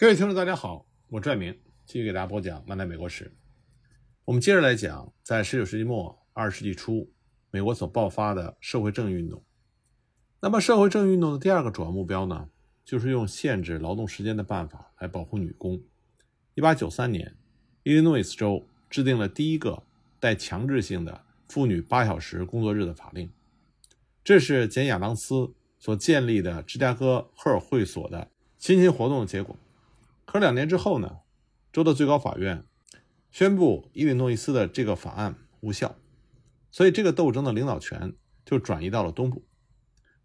[0.00, 3.24] 各位听众，大家好，我拽明继续给大家播讲《漫谈美国史》。
[4.26, 7.10] 我们接着来讲，在19世纪末、20世纪初，
[7.50, 9.42] 美国所爆发的社会正义运动。
[10.40, 12.48] 那么，社会正义运动的第二个主要目标呢，
[12.84, 15.82] 就是用限制劳动时间的办法来保护女工。
[16.54, 17.36] 1893年，
[17.82, 19.82] 伊利诺伊斯州制定了第一个
[20.20, 23.28] 带强制性的妇女八小时工作日的法令，
[24.22, 29.56] 这是简·亚当斯所建立的芝加哥赫尔会所的辛勤活动的结果。
[30.30, 31.20] 可两年之后呢，
[31.72, 32.62] 州的最高法院
[33.30, 35.96] 宣布伊利诺伊斯的这个法案无效，
[36.70, 38.12] 所以这个斗争的领导权
[38.44, 39.46] 就转移到了东部。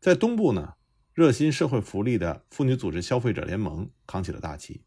[0.02, 0.74] 在东部呢，
[1.14, 4.84] 热心社会福利的妇女组织消费者联盟扛起了大旗。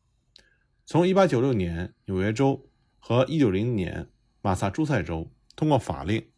[0.85, 4.11] 从1896年纽约州和1900年
[4.43, 6.29] 马萨诸塞州通过法令，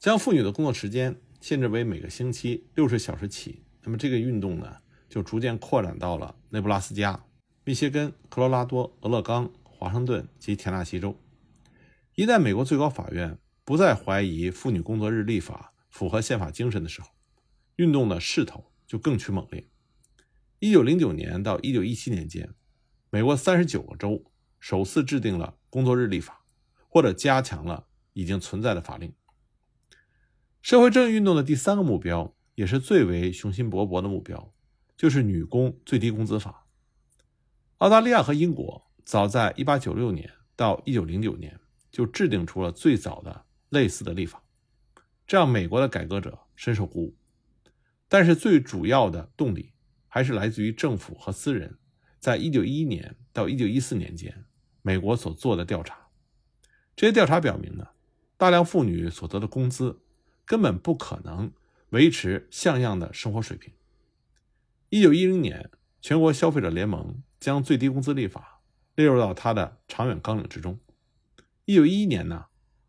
[0.00, 3.62] 将妇女的工作时间限制为每个星期60小时起。
[3.84, 4.78] 那么这个运动呢，
[5.08, 7.24] 就逐渐扩展到了内布拉斯加。
[7.66, 11.16] 密歇根、科罗拉多、俄勒冈、华盛顿及田纳西州，
[12.14, 17.08] 一旦美国最高法院不再怀疑妇女工作日立法符合宪法精神的时候，
[17.76, 19.66] 运动的势头就更趋猛烈。
[20.58, 22.52] 一九零九年到一九一七年间，
[23.08, 24.22] 美国三十九个州
[24.60, 26.44] 首次制定了工作日立法，
[26.90, 29.14] 或者加强了已经存在的法令。
[30.60, 34.52] 社会正义运动的第三个目标，也是最为雄心勃勃的目标，
[34.98, 36.63] 就是女工最低工资法。
[37.84, 44.42] 澳大利亚和英国早在1896年到1909年就制定出了最早的类似的立法，
[45.26, 47.14] 这让美国的改革者深受鼓舞。
[48.08, 49.74] 但是最主要的动力
[50.08, 51.76] 还是来自于政府和私人，
[52.18, 54.46] 在1911年到1914年间，
[54.80, 56.08] 美国所做的调查。
[56.96, 57.88] 这些调查表明呢，
[58.38, 60.00] 大量妇女所得的工资
[60.46, 61.52] 根本不可能
[61.90, 63.74] 维持像样的生活水平。
[64.88, 65.70] 1910年，
[66.00, 67.22] 全国消费者联盟。
[67.44, 68.62] 将最低工资立法
[68.94, 70.80] 列入到他的长远纲领之中。
[71.66, 72.46] 一九一一年呢，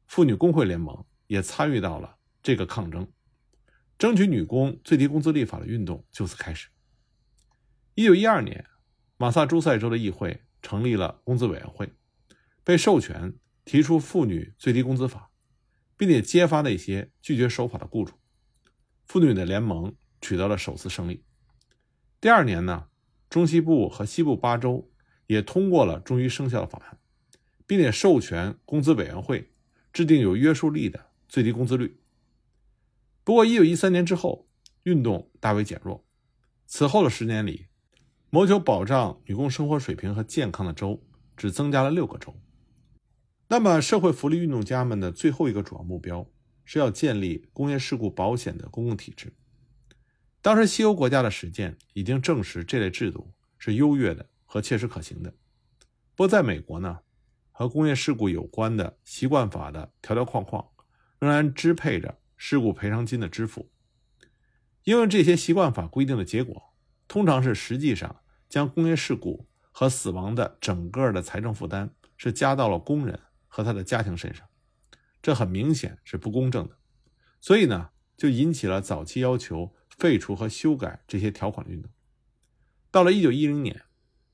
[0.07, 3.11] 妇女工会联盟也参与到了这个抗争，
[3.97, 6.69] 争取女工最低工资立法的运动就此开始。
[7.95, 8.65] 一九一二年，
[9.17, 11.91] 马萨诸塞州的议会成立了工资委员会，
[12.63, 13.35] 被授权
[13.65, 15.31] 提出妇女最低工资法，
[15.97, 18.13] 并且揭发那些拒绝守法的雇主。
[19.03, 21.25] 妇女的联盟取得了首次胜利。
[22.21, 22.87] 第二年呢？
[23.35, 24.89] 中西部和西部八州
[25.27, 26.97] 也通过了终于生效的法案，
[27.67, 29.51] 并且授权工资委员会
[29.91, 31.99] 制定有约束力的最低工资率。
[33.25, 34.47] 不过，一九一三年之后，
[34.83, 36.05] 运动大为减弱。
[36.65, 37.65] 此后的十年里，
[38.29, 41.03] 谋求保障女工生活水平和健康的州
[41.35, 42.33] 只增加了六个州。
[43.49, 46.25] 那么，社会福利运动家们的最后一个主要目标
[46.63, 49.33] 是要建立工业事故保险的公共体制。
[50.45, 55.31] 当时，西欧国家的实践已经证实这类制度是优越的和切实可行的。
[56.13, 56.99] 不过，在美国呢，
[57.51, 60.63] 和工业事故有关的习惯法的条条框框
[61.17, 63.71] 仍然支配着事故赔偿金的支付。
[64.83, 66.75] 因为这些习惯法规定的结果，
[67.07, 68.17] 通常是实际上
[68.47, 74.47] 将工业事故和死亡的整个的财政负担是加到了工人和他的家庭身上，
[75.23, 76.77] 这很明显是不公正的。
[77.41, 79.73] 所以呢，就引起了早期要求。
[79.97, 81.89] 废除和修改这些条款的运动，
[82.91, 83.83] 到了1910年，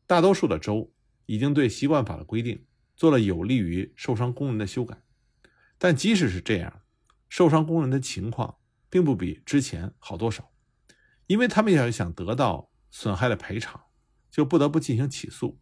[0.08, 0.92] 大多数的州
[1.26, 5.02] 已经对习惯法的规定做了有利于受伤工人的修改。
[5.78, 6.82] 但即使是这样，
[7.30, 8.58] 受伤工人的情况
[8.90, 10.52] 并不比之前好多少，
[11.28, 13.82] 因为他们要想得到损害的赔偿，
[14.30, 15.60] 就不得不进行起诉。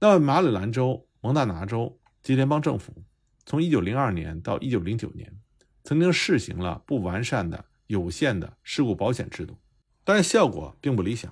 [0.00, 3.04] 那么，马里兰州、蒙大拿州及联邦政府
[3.44, 5.40] 从1902年到1909年，
[5.82, 7.71] 曾经试行了不完善的。
[7.92, 9.58] 有限的事故保险制度，
[10.02, 11.30] 但是效果并不理想。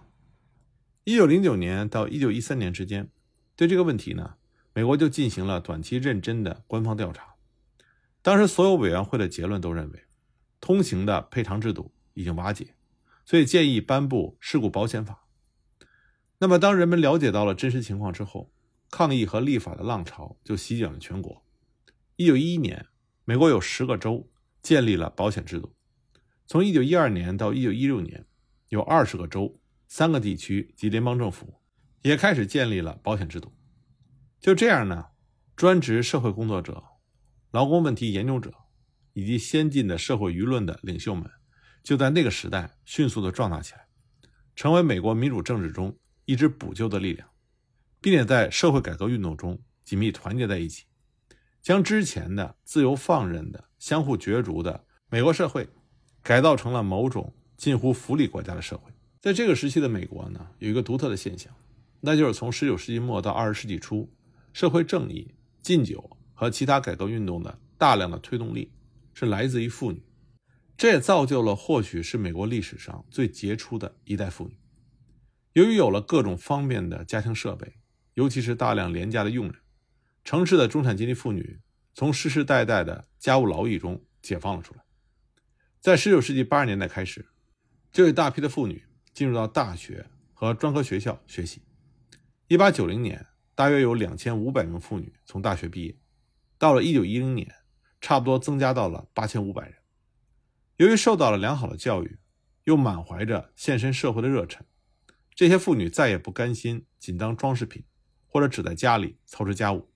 [1.04, 3.08] 一九零九年到一九一三年之间，
[3.56, 4.34] 对这个问题呢，
[4.74, 7.36] 美国就进行了短期认真的官方调查。
[8.20, 10.04] 当时所有委员会的结论都认为，
[10.60, 12.74] 通行的赔偿制度已经瓦解，
[13.24, 15.24] 所以建议颁布事故保险法。
[16.40, 18.52] 那么，当人们了解到了真实情况之后，
[18.90, 21.42] 抗议和立法的浪潮就席卷了全国。
[22.16, 22.84] 一九一一年，
[23.24, 24.28] 美国有十个州
[24.60, 25.72] 建立了保险制度。
[26.50, 28.26] 从一九一二年到一九一六年，
[28.70, 31.60] 有二十个州、三个地区及联邦政府
[32.02, 33.52] 也开始建立了保险制度。
[34.40, 35.10] 就这样呢，
[35.54, 36.82] 专职社会工作者、
[37.52, 38.52] 劳工问题研究者
[39.12, 41.30] 以及先进的社会舆论的领袖们，
[41.84, 43.86] 就在那个时代迅速的壮大起来，
[44.56, 47.28] 成为美国民主政治中一支补救的力量，
[48.00, 50.86] 并且在社会改革运动中紧密团结在一起，
[51.62, 55.68] 将之前的自由放任的、相互角逐的美国社会。
[56.22, 58.92] 改造成了某种近乎福利国家的社会。
[59.20, 61.52] 在这个时期的美国呢，有一个独特的现象，
[62.00, 64.10] 那就是从19世纪末到20世纪初，
[64.52, 68.72] 社会正义、禁酒和其他改革运动的大量的推动力
[69.12, 70.02] 是来自于妇女。
[70.76, 74.56] 这也造就了或许是美国历史上最杰出的一代妇女。
[75.52, 77.74] 由于有了各种方便的家庭设备，
[78.14, 79.54] 尤其是大量廉价的佣人，
[80.24, 81.60] 城市的中产阶级妇女
[81.92, 84.82] 从世世代代的家务劳役中解放了出来。
[85.80, 87.24] 在19世纪80年代开始，
[87.90, 88.84] 就有大批的妇女
[89.14, 91.62] 进入到大学和专科学校学习。
[92.48, 95.94] 1890年，大约有2500名妇女从大学毕业；
[96.58, 97.54] 到了1910年，
[97.98, 99.74] 差不多增加到了8500人。
[100.76, 102.18] 由于受到了良好的教育，
[102.64, 104.62] 又满怀着献身社会的热忱。
[105.34, 107.84] 这些妇女再也不甘心仅当装饰品，
[108.26, 109.90] 或者只在家里操持家务。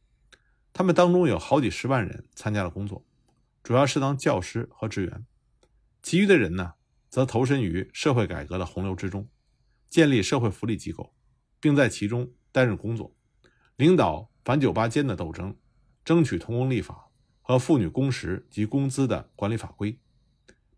[0.73, 3.05] 她们当中有好几十万人参加了工作，
[3.63, 5.27] 主要是当教师和职员。
[6.05, 6.75] 其余的人呢，
[7.09, 9.27] 则投身于社会改革的洪流之中，
[9.89, 11.15] 建立社会福利机构，
[11.61, 13.17] 并在其中担任工作，
[13.77, 15.56] 领导反酒吧间的斗争，
[16.05, 17.09] 争取童工立法
[17.41, 19.99] 和妇女工时及工资的管理法规，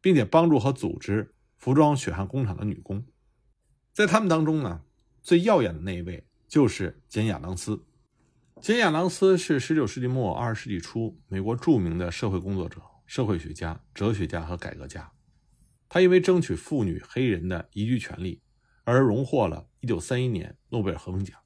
[0.01, 3.05] 并且帮助和组织服装血汗工厂的女工。
[3.93, 4.85] 在他们当中呢，
[5.25, 7.85] 最耀眼的那一位就是简·亚当斯。
[8.61, 15.11] 简·亚当斯是19世纪末20世纪初美国著名的社会工作者、社会学家、哲学家和改革家。
[15.89, 18.43] 他因为争取妇女、黑人的移居权利
[18.85, 21.39] 而荣获了1931年诺贝尔和平奖，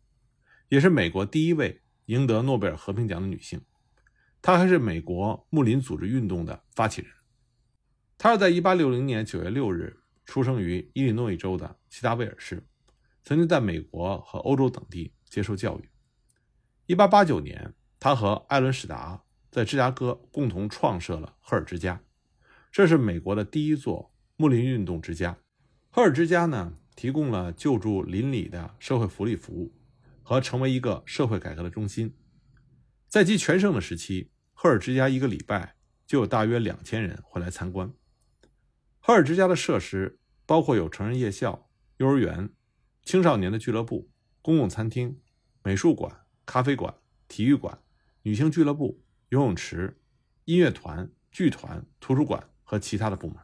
[0.69, 3.61] 也是美国第一位赢得诺贝尔和平奖的女性。
[4.43, 7.11] 她还是美国睦林组织运动的发起人。
[8.19, 9.97] 她是在1860年9月6日。
[10.27, 12.65] 出生于伊利诺伊州的西达威尔市，
[13.25, 15.89] 曾经在美国和欧洲等地接受教育。
[16.95, 22.01] 1889年，他和艾伦·史达在芝加哥共同创设了赫尔之家，
[22.71, 25.37] 这是美国的第一座睦林运动之家。
[25.91, 29.71] 赫尔之家呢，提供了救助邻里的社会福利服务
[30.23, 32.15] 和成为一个社会改革的中心。
[33.07, 35.75] 在其全盛的时期，赫尔之家一个礼拜
[36.07, 37.93] 就有大约两千人会来参观。
[38.99, 40.17] 赫尔之家的设施。
[40.47, 42.51] 包括有成人夜校、幼儿园、
[43.05, 44.11] 青少年的俱乐部、
[44.43, 45.21] 公共餐厅、
[45.63, 46.93] 美术馆、咖啡馆、
[47.29, 47.79] 体育馆、
[48.23, 49.97] 女性俱乐部、游泳池、
[50.47, 53.37] 音乐团、剧团、图书馆和其他的部门。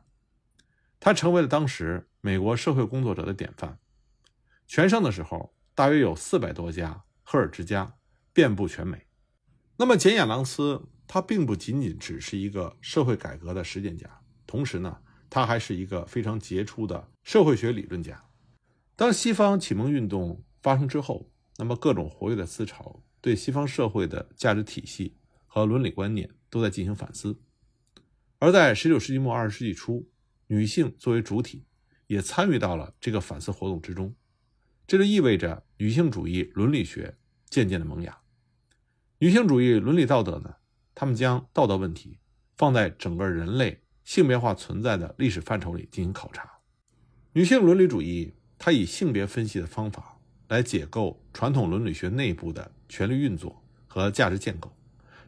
[0.99, 3.79] 他成为了当时美国社会工作者的典范。
[4.67, 7.97] 全盛的时候，大约有四百多家赫尔之家，
[8.33, 9.07] 遍布全美。
[9.77, 14.99] 那么，简·亚当斯他并不仅仅只是一个社会改革的实践家，同时呢。
[15.29, 18.25] 他还是一个非常杰出的社会学理论家。
[18.95, 25.17] 当西方启蒙运动发生之后，那么各种活跃的思潮对西方社会的价值体系
[25.49, 27.41] 和伦理观念都在进行反思。
[28.39, 30.09] 而在19世纪末20世纪初，
[30.47, 31.65] 女性作为主体
[32.07, 34.15] 也参与到了这个反思活动之中，
[34.87, 37.17] 这就意味着女性主义伦理学
[37.49, 38.19] 渐渐的萌芽。
[39.19, 40.57] 女性主义伦理道德呢，
[40.95, 42.19] 他们将道德问题
[42.57, 43.83] 放在整个人类。
[44.05, 46.49] 性别化存在的历史范畴里进行考察，
[47.33, 54.73] 女性伦理主义，它以性别分析的方法来解构传统伦理学内部的权力运作和价值建构，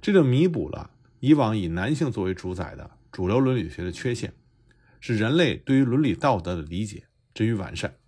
[0.00, 4.32] 这就弥补了以往以男性作为主宰的主流伦理学的缺陷，
[5.00, 7.98] 使人类对于伦理道德的理解臻于完善。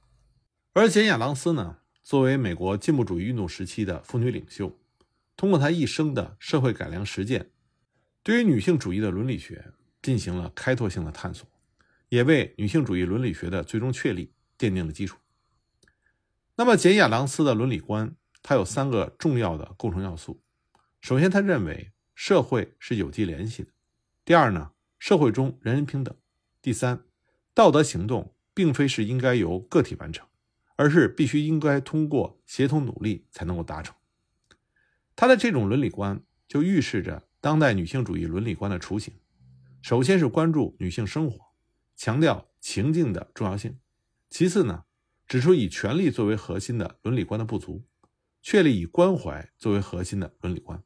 [0.72, 4.78] 而简·亚当斯呢，作为美国进步主义运动时期的妇女领袖，
[5.36, 7.50] 通过她一生的社会改良实践，
[8.22, 9.72] 对于女性主义的伦理学。
[10.02, 11.46] 进行了开拓性的探索，
[12.08, 15.18] 也为女性主义伦理学的最终确立奠定了基础。
[16.54, 20.42] 那么，简·亚当斯的伦理观，它有三个重要的构成要素。
[21.02, 23.68] 首先，他认为社会是有机联系的；
[24.24, 26.14] 第二呢，社会中人人平等；
[26.62, 27.04] 第三，
[27.54, 30.26] 道德行动并非是应该由个体完成，
[30.76, 33.94] 而是必须应该通过协同努力才能够达成。
[35.16, 39.14] 他的这种伦理观就预示着当代女性主义伦理观的雏形。
[39.80, 41.38] 首先是关注女性生活，
[41.96, 43.72] 强调情境的重要性；
[44.28, 44.84] 其次呢，
[45.26, 47.86] 指出以权力作为核心的伦理观的不足，
[48.42, 50.82] 确立以关怀作为核心的伦理观；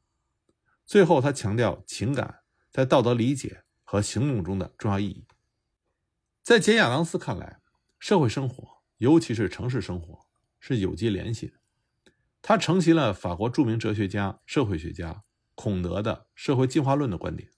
[0.85, 2.39] 最后，他强调情感
[2.71, 5.25] 在道德理解和行动中的重要意义。
[6.45, 7.59] 在简·亚当斯看来，
[7.97, 10.27] 社会生活，尤其是城市生活，
[10.59, 11.53] 是有机联系的。
[12.43, 15.23] 他承袭了法国著名哲学家、社会学家
[15.55, 17.49] 孔德的社会进化论的观点。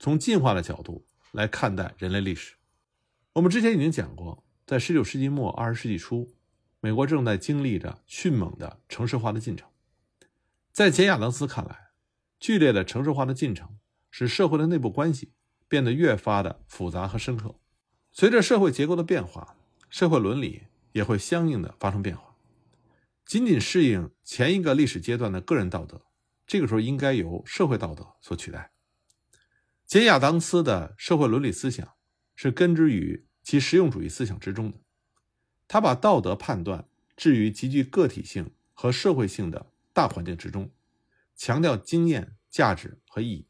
[0.00, 2.56] 从进化的角度来看待人类历史，
[3.34, 6.34] 我们之前已经讲过，在19世纪末、20世纪初，
[6.80, 9.68] 美国正在经历着迅猛的城市化的进程。
[10.72, 11.90] 在简·亚当斯看来，
[12.40, 13.78] 剧烈的城市化的进程
[14.10, 15.34] 使社会的内部关系
[15.68, 17.60] 变得越发的复杂和深刻。
[18.16, 19.56] 随着社会结构的变化，
[19.90, 22.36] 社会伦理也会相应的发生变化。
[23.26, 26.06] 仅仅适应前一个历史阶段的个人道德，
[26.46, 28.70] 这个时候应该由社会道德所取代。
[29.84, 31.94] 杰亚当斯的社会伦理思想
[32.36, 34.78] 是根植于其实用主义思想之中的，
[35.66, 40.70] 他把道德判断置于极具个体性和社会性的大环境之中，
[41.34, 43.48] 强调经验、价值和意义，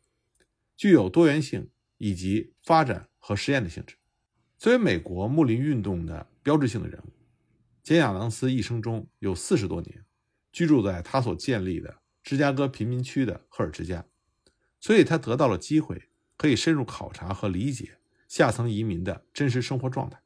[0.74, 1.68] 具有多元性
[1.98, 3.98] 以及发展和实验的性质。
[4.64, 7.12] 作为美国睦林运动的标志性的人物，
[7.82, 10.06] 简亚当斯一生中有四十多年
[10.52, 14.06] 居住在他所建立的芝加哥贫民区的赫尔之家，
[14.80, 16.08] 所以他得到了机会。
[16.38, 20.18] 可以深入考察和理解下层移民的真实生活状态，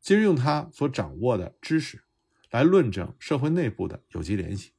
[0.00, 2.02] 接着用他所掌握的知识
[2.50, 4.72] 来论证社会内部的有机联系。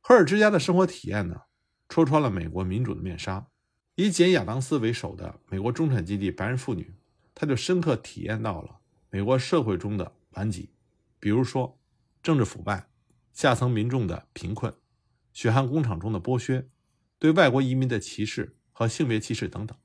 [0.00, 1.42] 赫尔之家的生活体验呢，
[1.88, 3.48] 戳穿了美国民主的面纱。
[3.96, 6.94] 以简亚当斯为首的美国中产阶级白人妇女，
[7.34, 10.70] 他就深刻体验到了美国社会中的顽疾，
[11.18, 11.78] 比如说
[12.22, 12.88] 政治腐败、
[13.32, 14.74] 下层民众的贫困、
[15.32, 16.68] 血汗工厂中的剥削、
[17.18, 18.56] 对外国移民的歧视。
[18.74, 19.76] 和性别歧视等等，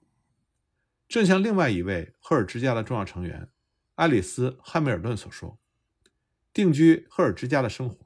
[1.10, 3.52] 正像另外一位赫尔之家的重要成员
[3.96, 5.60] 爱丽丝·汉密尔顿所说
[6.54, 7.98] ：“定居赫尔之家的生活，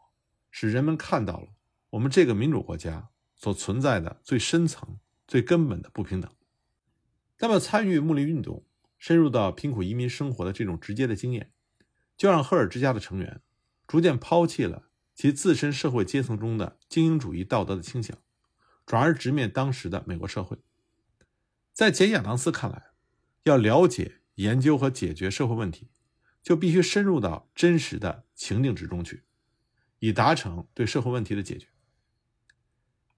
[0.49, 1.49] 使人们看到了
[1.91, 6.29] 我们这个民主国家所存在的最深层、最根本的不平等。”
[7.37, 8.65] 那么，参与穆林运动、
[9.01, 11.51] 深入到贫苦移民生活的这种直接的经验，
[12.15, 13.41] 就让赫尔之家的成员
[13.87, 18.15] 逐渐抛弃了其自身社会阶层中的精英主义道德的倾向，
[18.85, 20.59] 转而直面当时的美国社会。
[21.73, 22.91] 在简·亚当斯看来，
[23.45, 25.89] 要了解、研究和解决社会问题，
[26.43, 29.23] 就必须深入到真实的情境之中去，
[29.97, 31.69] 以达成对社会问题的解决。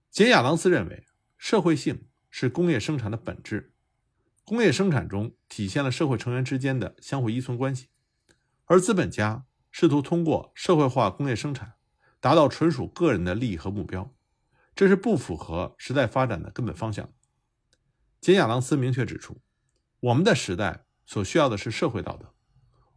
[0.09, 1.05] 简·亚当斯认为，
[1.37, 3.72] 社会性是工业生产的本质，
[4.45, 7.87] 工业生产中体现了社会成员之间的相互依存关系，
[8.65, 11.75] 而资本家试图通过社会化工业生产
[12.19, 14.13] 达到纯属个人的利益和目标，
[14.75, 17.09] 这是不符合时代发展的根本方向。
[18.19, 19.41] 简·亚当斯明确指出，
[20.01, 22.33] 我们的时代所需要的是社会道德，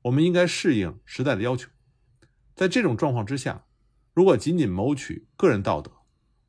[0.03, 1.71] 我们应该适应时代的要求。
[2.57, 3.67] 在这种状况之下，
[4.13, 5.93] 如果仅仅谋取个人道德，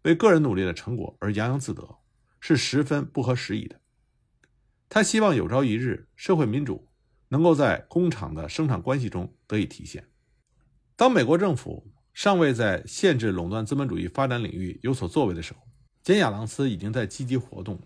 [0.04, 2.00] 为个人努力的成果而洋洋自得，
[2.40, 3.80] 是十分不合时宜的。
[4.90, 6.88] 他希望有朝一日，社会民主
[7.30, 10.08] 能够在工厂的生产关系中得以体现。
[10.96, 15.60] 当美国政府尚未在限制垄断资本主义发展领域有所作为的时候，
[16.02, 17.80] 简·亚当斯已经在积极活动。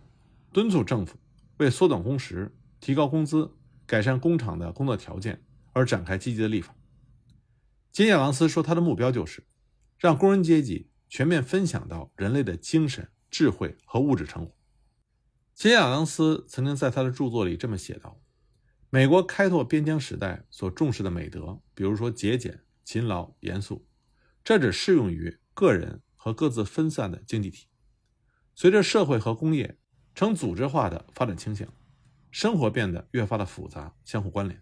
[0.54, 1.18] 敦促政府
[1.58, 3.50] 为缩短工时、提高工资、
[3.86, 5.42] 改善工厂的工作条件
[5.74, 6.76] 而展开积极的立法。
[7.92, 9.44] 简亚当斯说，他的目标就是
[9.98, 14.56] 让工人阶级全面分享到人类的精神、智慧和物质成果。
[15.54, 18.22] 金亚当斯曾经在他的著作里这么写道
[18.90, 23.88] ：“美国开拓边疆时代所重视的美德，比如说节俭、勤劳、严肃，
[24.44, 27.68] 这只适用于个人和各自分散的经济体。
[28.56, 29.78] 随着社会和工业。”
[30.14, 31.74] 呈组织化的发展倾向，
[32.32, 34.62] 生活变得越发的复杂、相互关联，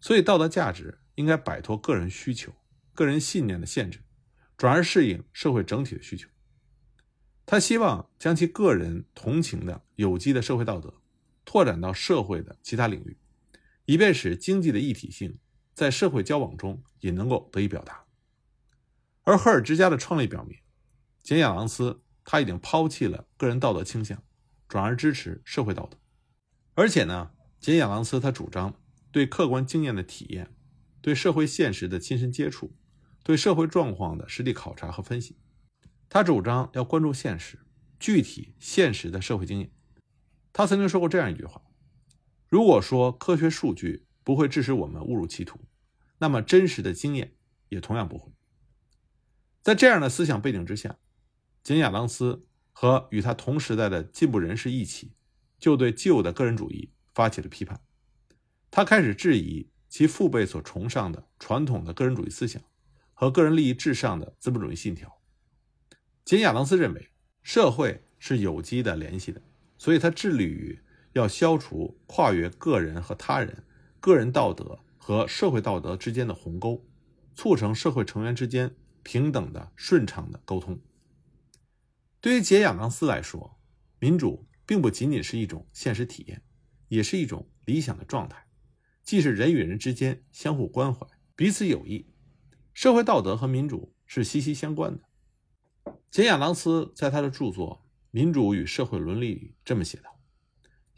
[0.00, 2.52] 所以道德价值应该摆脱个人需求、
[2.92, 4.00] 个人信念的限制，
[4.56, 6.28] 转而适应社会整体的需求。
[7.50, 10.94] 他希望将其个人同情的有机的社会道德
[11.44, 13.16] 拓展到社会的其他领域，
[13.86, 15.36] 以便使经济的一体性
[15.74, 18.04] 在社会交往中也能够得以表达。
[19.24, 20.56] 而赫尔之家的创立表明，
[21.24, 24.22] 简·亚当斯他已经抛弃了个人道德倾向。
[24.68, 25.98] 转而支持社会道德，
[26.74, 28.80] 而且呢，简·亚当斯他主张
[29.10, 30.54] 对客观经验的体验，
[31.00, 32.72] 对社会现实的亲身接触，
[33.24, 35.36] 对社会状况的实地考察和分析。
[36.10, 37.58] 他主张要关注现实、
[37.98, 39.72] 具体、现实的社会经验。
[40.52, 41.62] 他曾经说过这样一句话
[42.50, 45.58] ：“如果说科学数据不会致使我们误入歧途，
[46.18, 47.34] 那么真实的经验
[47.70, 48.30] 也同样不会。”
[49.62, 50.98] 在这样的思想背景之下，
[51.62, 52.46] 简·亚当斯。
[52.72, 55.12] 和与他同时代的进步人士一起，
[55.58, 57.78] 就对旧的个人主义发起了批判。
[58.70, 62.62] 他开始质疑其父辈所崇尚的传统的个人主义思想
[63.12, 65.19] 和个人利益至上的资本主义信条。
[66.30, 67.08] 简·亚当斯认为，
[67.42, 69.42] 社会是有机的联系的，
[69.76, 70.78] 所以他致力于
[71.12, 73.64] 要消除跨越个人和他人、
[73.98, 76.86] 个人道德和社会道德之间的鸿沟，
[77.34, 78.72] 促成社会成员之间
[79.02, 80.80] 平等的、顺畅的沟通。
[82.20, 83.58] 对于简·亚当斯来说，
[83.98, 86.40] 民主并不仅仅是一种现实体验，
[86.86, 88.46] 也是一种理想的状态，
[89.02, 92.06] 既是人与人之间相互关怀、彼此友谊。
[92.72, 95.09] 社会道德和民主是息息相关的。
[96.10, 100.18] 简·亚当斯在他的著作《民主与社会伦理》里这么写道：“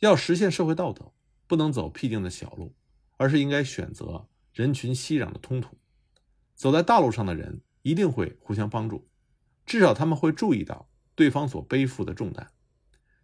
[0.00, 1.12] 要实现社会道德，
[1.46, 2.74] 不能走僻静的小路，
[3.18, 5.76] 而是应该选择人群熙攘的通途。
[6.54, 9.06] 走在道路上的人一定会互相帮助，
[9.66, 12.50] 至少他们会注意到对方所背负的重担。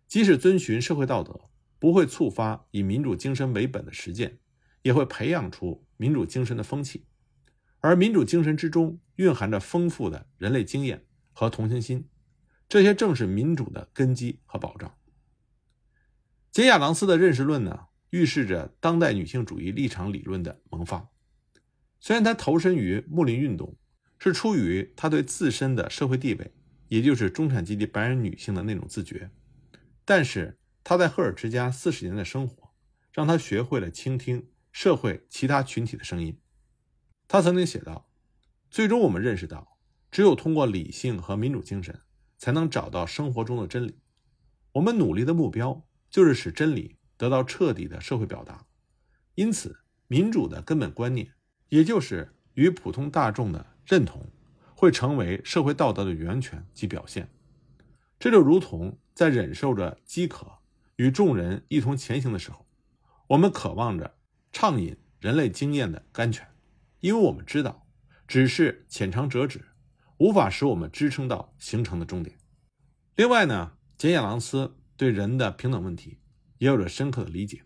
[0.06, 1.40] 即使遵循社会道德，
[1.78, 4.38] 不会触发以民主精神为本的实践，
[4.82, 7.06] 也会培养出民主精神的风气。
[7.80, 11.06] 而民主精神之中蕴含着丰富的人类经验
[11.38, 12.08] 和同情心，
[12.68, 14.98] 这些正是民主的根基和保障。
[16.50, 21.10] 简·亚当斯的认识论呢，预示着当代女性主义立场理论的萌发。
[22.00, 23.76] 虽然他投身于睦林运动，
[24.18, 26.52] 是出于他对自身的社会地位，
[26.88, 29.30] 也就是中产阶级白人女性的那种自觉，
[30.04, 32.74] 但是他在赫尔之家四十年的生活，
[33.12, 36.36] 让他学会了倾听社会其他群体的声音。
[37.28, 38.10] 他曾经写道
[38.68, 39.77] ：“最终我们认识到，
[40.10, 42.00] 只有通过理性和民主精神，
[42.36, 43.98] 才能找到生活中的真理。
[44.72, 48.66] 我们努力的目标就是使真理得到彻底的社会表达。
[49.34, 51.32] 因此，民主的根本观念。”
[51.68, 54.26] 也就是与普通大众的认同，
[54.74, 57.28] 会成为社会道德的源泉及表现。
[58.18, 60.50] 这就如同在忍受着饥渴，
[60.96, 62.66] 与众人一同前行的时候，
[63.26, 64.16] 我们渴望着
[64.50, 66.48] 畅饮人类经验的甘泉，
[67.00, 67.86] 因为我们知道，
[68.26, 69.66] 只是浅尝辄止，
[70.18, 72.36] 无法使我们支撑到行程的终点。
[73.16, 76.18] 另外呢，简·亚朗斯对人的平等问题
[76.58, 77.62] 也有着深刻的理解，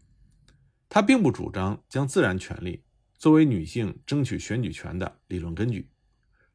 [0.88, 2.84] 他并不主张将自然权利。
[3.18, 5.88] 作为女性争取选举权的理论根据，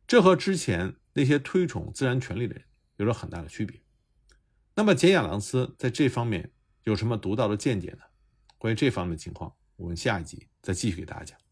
[0.05, 2.65] 这和之前那些推崇自然权利的人
[2.97, 3.81] 有着很大的区别。
[4.75, 6.51] 那么，简·亚朗斯在这方面
[6.83, 7.99] 有什么独到的见解呢？
[8.57, 11.46] 关于这方面的情况，我们下一集再继续给大家讲。